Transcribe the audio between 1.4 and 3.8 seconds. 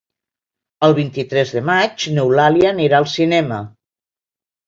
de maig n'Eulàlia anirà al cinema.